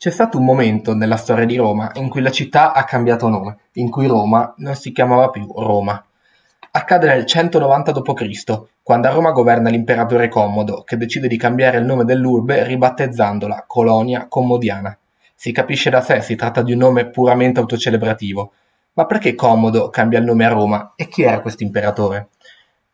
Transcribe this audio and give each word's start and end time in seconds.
C'è 0.00 0.10
stato 0.10 0.38
un 0.38 0.44
momento 0.44 0.94
nella 0.94 1.16
storia 1.16 1.44
di 1.44 1.56
Roma 1.56 1.90
in 1.94 2.08
cui 2.08 2.20
la 2.20 2.30
città 2.30 2.72
ha 2.72 2.84
cambiato 2.84 3.26
nome, 3.26 3.56
in 3.72 3.90
cui 3.90 4.06
Roma 4.06 4.54
non 4.58 4.76
si 4.76 4.92
chiamava 4.92 5.28
più 5.28 5.52
Roma. 5.56 6.00
Accade 6.70 7.08
nel 7.08 7.26
190 7.26 7.90
d.C., 7.90 8.62
quando 8.80 9.08
a 9.08 9.10
Roma 9.10 9.32
governa 9.32 9.70
l'imperatore 9.70 10.28
Commodo, 10.28 10.84
che 10.84 10.96
decide 10.96 11.26
di 11.26 11.36
cambiare 11.36 11.78
il 11.78 11.84
nome 11.84 12.04
dell'urbe 12.04 12.62
ribattezzandola 12.62 13.64
Colonia 13.66 14.28
Commodiana. 14.28 14.96
Si 15.34 15.50
capisce 15.50 15.90
da 15.90 16.00
sé, 16.00 16.20
si 16.20 16.36
tratta 16.36 16.62
di 16.62 16.74
un 16.74 16.78
nome 16.78 17.10
puramente 17.10 17.58
autocelebrativo. 17.58 18.52
Ma 18.92 19.04
perché 19.04 19.34
Commodo 19.34 19.90
cambia 19.90 20.20
il 20.20 20.26
nome 20.26 20.46
a 20.46 20.50
Roma 20.50 20.92
e 20.94 21.08
chi 21.08 21.22
era 21.22 21.40
questo 21.40 21.64
imperatore? 21.64 22.28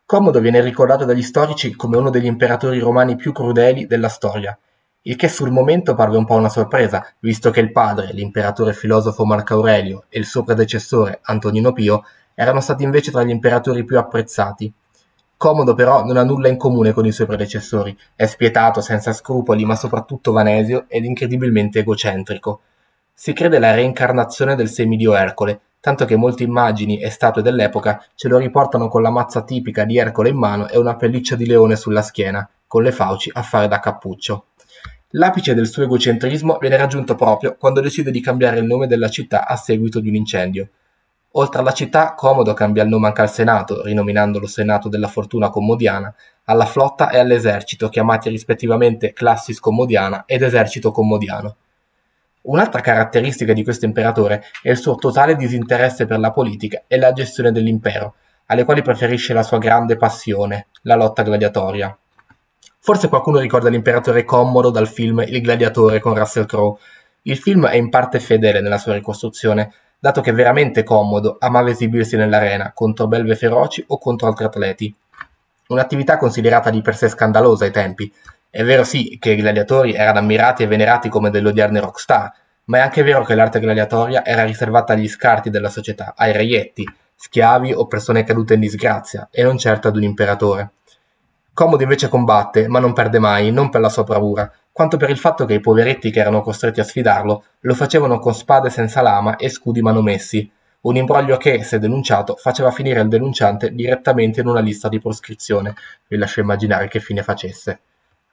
Commodo 0.06 0.40
viene 0.40 0.62
ricordato 0.62 1.04
dagli 1.04 1.22
storici 1.22 1.76
come 1.76 1.98
uno 1.98 2.08
degli 2.08 2.24
imperatori 2.24 2.78
romani 2.78 3.14
più 3.14 3.32
crudeli 3.32 3.86
della 3.86 4.08
storia 4.08 4.58
il 5.06 5.16
che 5.16 5.28
sul 5.28 5.50
momento 5.50 5.94
parve 5.94 6.16
un 6.16 6.24
po' 6.24 6.34
una 6.34 6.48
sorpresa, 6.48 7.06
visto 7.18 7.50
che 7.50 7.60
il 7.60 7.72
padre, 7.72 8.12
l'imperatore 8.12 8.72
filosofo 8.72 9.26
Marco 9.26 9.54
Aurelio, 9.54 10.04
e 10.08 10.18
il 10.18 10.24
suo 10.24 10.44
predecessore, 10.44 11.20
Antonino 11.24 11.72
Pio, 11.72 12.04
erano 12.32 12.60
stati 12.60 12.84
invece 12.84 13.10
tra 13.10 13.22
gli 13.22 13.28
imperatori 13.28 13.84
più 13.84 13.98
apprezzati. 13.98 14.72
Comodo 15.36 15.74
però 15.74 16.04
non 16.04 16.16
ha 16.16 16.24
nulla 16.24 16.48
in 16.48 16.56
comune 16.56 16.92
con 16.92 17.04
i 17.04 17.12
suoi 17.12 17.26
predecessori, 17.26 17.94
è 18.14 18.24
spietato, 18.24 18.80
senza 18.80 19.12
scrupoli, 19.12 19.66
ma 19.66 19.76
soprattutto 19.76 20.32
vanesio 20.32 20.86
ed 20.88 21.04
incredibilmente 21.04 21.80
egocentrico. 21.80 22.60
Si 23.12 23.34
crede 23.34 23.58
la 23.58 23.74
reincarnazione 23.74 24.54
del 24.54 24.70
semidio 24.70 25.14
Ercole, 25.14 25.60
tanto 25.80 26.06
che 26.06 26.16
molte 26.16 26.44
immagini 26.44 26.98
e 26.98 27.10
statue 27.10 27.42
dell'epoca 27.42 28.02
ce 28.14 28.28
lo 28.28 28.38
riportano 28.38 28.88
con 28.88 29.02
la 29.02 29.10
mazza 29.10 29.42
tipica 29.42 29.84
di 29.84 29.98
Ercole 29.98 30.30
in 30.30 30.38
mano 30.38 30.66
e 30.66 30.78
una 30.78 30.96
pelliccia 30.96 31.36
di 31.36 31.44
leone 31.44 31.76
sulla 31.76 32.00
schiena, 32.00 32.48
con 32.66 32.82
le 32.82 32.90
fauci 32.90 33.30
a 33.34 33.42
fare 33.42 33.68
da 33.68 33.80
cappuccio. 33.80 34.46
L'apice 35.16 35.54
del 35.54 35.68
suo 35.68 35.84
egocentrismo 35.84 36.58
viene 36.58 36.76
raggiunto 36.76 37.14
proprio 37.14 37.54
quando 37.56 37.80
decide 37.80 38.10
di 38.10 38.20
cambiare 38.20 38.58
il 38.58 38.64
nome 38.64 38.88
della 38.88 39.08
città 39.08 39.46
a 39.46 39.54
seguito 39.54 40.00
di 40.00 40.08
un 40.08 40.16
incendio. 40.16 40.68
Oltre 41.36 41.60
alla 41.60 41.72
città, 41.72 42.14
Comodo 42.14 42.52
cambia 42.52 42.82
il 42.82 42.88
nome 42.88 43.06
anche 43.06 43.20
al 43.20 43.30
Senato, 43.30 43.84
rinominandolo 43.84 44.48
Senato 44.48 44.88
della 44.88 45.06
Fortuna 45.06 45.50
Commodiana, 45.50 46.12
alla 46.46 46.66
flotta 46.66 47.10
e 47.10 47.18
all'esercito, 47.20 47.88
chiamati 47.90 48.28
rispettivamente 48.28 49.12
Classis 49.12 49.60
Commodiana 49.60 50.24
ed 50.26 50.42
Esercito 50.42 50.90
Commodiano. 50.90 51.56
Un'altra 52.42 52.80
caratteristica 52.80 53.52
di 53.52 53.62
questo 53.62 53.84
imperatore 53.84 54.42
è 54.62 54.70
il 54.70 54.76
suo 54.76 54.96
totale 54.96 55.36
disinteresse 55.36 56.06
per 56.06 56.18
la 56.18 56.32
politica 56.32 56.82
e 56.88 56.98
la 56.98 57.12
gestione 57.12 57.52
dell'impero, 57.52 58.16
alle 58.46 58.64
quali 58.64 58.82
preferisce 58.82 59.32
la 59.32 59.44
sua 59.44 59.58
grande 59.58 59.96
passione, 59.96 60.66
la 60.82 60.96
lotta 60.96 61.22
gladiatoria. 61.22 61.96
Forse 62.86 63.08
qualcuno 63.08 63.38
ricorda 63.38 63.70
l'imperatore 63.70 64.24
Commodo 64.24 64.68
dal 64.68 64.86
film 64.86 65.24
Il 65.26 65.40
gladiatore 65.40 66.00
con 66.00 66.14
Russell 66.14 66.44
Crowe. 66.44 66.78
Il 67.22 67.38
film 67.38 67.66
è 67.66 67.76
in 67.76 67.88
parte 67.88 68.20
fedele 68.20 68.60
nella 68.60 68.76
sua 68.76 68.92
ricostruzione, 68.92 69.72
dato 69.98 70.20
che 70.20 70.32
veramente 70.32 70.82
Commodo 70.82 71.38
amava 71.40 71.70
esibirsi 71.70 72.16
nell'arena 72.16 72.72
contro 72.74 73.06
belve 73.06 73.36
feroci 73.36 73.82
o 73.86 73.96
contro 73.96 74.26
altri 74.26 74.44
atleti. 74.44 74.94
Un'attività 75.68 76.18
considerata 76.18 76.68
di 76.68 76.82
per 76.82 76.94
sé 76.94 77.08
scandalosa 77.08 77.64
ai 77.64 77.70
tempi. 77.70 78.12
È 78.50 78.62
vero 78.62 78.84
sì 78.84 79.16
che 79.18 79.30
i 79.30 79.36
gladiatori 79.36 79.94
erano 79.94 80.18
ammirati 80.18 80.62
e 80.62 80.66
venerati 80.66 81.08
come 81.08 81.30
delle 81.30 81.48
odierne 81.48 81.80
rockstar, 81.80 82.34
ma 82.64 82.76
è 82.76 82.80
anche 82.82 83.02
vero 83.02 83.24
che 83.24 83.34
l'arte 83.34 83.60
gladiatoria 83.60 84.26
era 84.26 84.44
riservata 84.44 84.92
agli 84.92 85.08
scarti 85.08 85.48
della 85.48 85.70
società, 85.70 86.12
ai 86.14 86.32
reietti, 86.32 86.84
schiavi 87.16 87.72
o 87.72 87.86
persone 87.86 88.24
cadute 88.24 88.52
in 88.52 88.60
disgrazia, 88.60 89.28
e 89.30 89.42
non 89.42 89.56
certo 89.56 89.88
ad 89.88 89.96
un 89.96 90.02
imperatore. 90.02 90.72
Comodo 91.54 91.84
invece 91.84 92.08
combatte, 92.08 92.66
ma 92.66 92.80
non 92.80 92.92
perde 92.92 93.20
mai, 93.20 93.52
non 93.52 93.70
per 93.70 93.80
la 93.80 93.88
sua 93.88 94.02
bravura, 94.02 94.50
quanto 94.72 94.96
per 94.96 95.08
il 95.08 95.18
fatto 95.18 95.44
che 95.44 95.54
i 95.54 95.60
poveretti 95.60 96.10
che 96.10 96.18
erano 96.18 96.40
costretti 96.40 96.80
a 96.80 96.84
sfidarlo 96.84 97.44
lo 97.60 97.74
facevano 97.74 98.18
con 98.18 98.34
spade 98.34 98.70
senza 98.70 99.02
lama 99.02 99.36
e 99.36 99.48
scudi 99.48 99.80
manomessi, 99.80 100.50
un 100.80 100.96
imbroglio 100.96 101.36
che, 101.36 101.62
se 101.62 101.78
denunciato, 101.78 102.34
faceva 102.34 102.72
finire 102.72 103.00
il 103.00 103.08
denunciante 103.08 103.72
direttamente 103.72 104.40
in 104.40 104.48
una 104.48 104.58
lista 104.58 104.88
di 104.88 104.98
proscrizione. 104.98 105.76
Vi 106.08 106.16
lascio 106.16 106.40
immaginare 106.40 106.88
che 106.88 106.98
fine 106.98 107.22
facesse. 107.22 107.80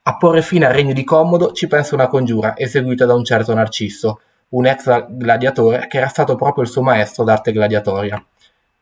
A 0.01 0.17
porre 0.17 0.41
fine 0.41 0.65
al 0.65 0.73
regno 0.73 0.93
di 0.93 1.03
Commodo 1.03 1.51
ci 1.51 1.67
pensa 1.67 1.93
una 1.93 2.07
congiura 2.07 2.57
eseguita 2.57 3.05
da 3.05 3.13
un 3.13 3.23
certo 3.23 3.53
Narcisso, 3.53 4.19
un 4.49 4.65
ex 4.65 5.05
gladiatore 5.09 5.85
che 5.87 5.97
era 5.97 6.07
stato 6.07 6.35
proprio 6.35 6.63
il 6.63 6.71
suo 6.71 6.81
maestro 6.81 7.23
d'arte 7.23 7.51
gladiatoria. 7.51 8.25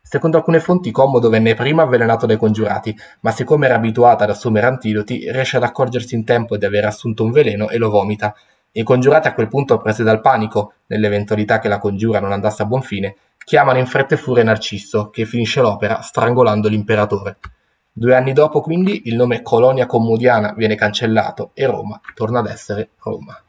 Secondo 0.02 0.38
alcune 0.38 0.60
fonti 0.60 0.92
Commodo 0.92 1.30
venne 1.30 1.54
prima 1.54 1.84
avvelenato 1.84 2.26
dai 2.26 2.38
congiurati, 2.38 2.96
ma 3.22 3.32
siccome 3.32 3.68
era 3.68 3.76
abituato 3.76 4.24
ad 4.24 4.32
assumere 4.32 4.66
antidoti, 4.66 5.32
riesce 5.32 5.58
ad 5.58 5.64
accorgersi 5.64 6.16
in 6.16 6.26
tempo 6.26 6.58
di 6.58 6.66
aver 6.66 6.86
assunto 6.86 7.24
un 7.24 7.32
veleno 7.32 7.70
e 7.70 7.78
lo 7.78 7.90
vomita. 7.90 8.36
I 8.72 8.84
congiurati 8.84 9.28
a 9.28 9.34
quel 9.34 9.48
punto, 9.48 9.78
presi 9.78 10.04
dal 10.04 10.22
panico, 10.22 10.74
nell'eventualità 10.88 11.60
che 11.60 11.68
la 11.68 11.78
congiura 11.78 12.20
non 12.20 12.32
andasse 12.32 12.64
a 12.64 12.66
buon 12.66 12.82
fine, 12.82 13.16
chiamano 13.44 13.80
in 13.80 13.86
fretta 13.86 14.16
e 14.16 14.18
furia 14.18 14.44
Narcisso, 14.44 15.10
che 15.10 15.26
finisce 15.26 15.62
l'opera 15.62 16.02
strangolando 16.02 16.68
l'imperatore. 16.68 17.38
Due 17.92 18.16
anni 18.16 18.34
dopo, 18.34 18.62
quindi, 18.62 19.02
il 19.06 19.16
nome 19.16 19.42
Colonia 19.42 19.86
Commodiana 19.86 20.54
viene 20.56 20.76
cancellato 20.76 21.52
e 21.54 21.66
Roma 21.66 22.00
torna 22.14 22.40
ad 22.40 22.48
essere 22.48 22.92
Roma. 23.00 23.42